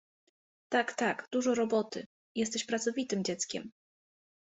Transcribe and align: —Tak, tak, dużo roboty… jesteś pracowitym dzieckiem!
—Tak, 0.73 0.93
tak, 0.93 1.27
dużo 1.31 1.55
roboty… 1.55 2.07
jesteś 2.35 2.65
pracowitym 2.65 3.23
dzieckiem! 3.23 3.71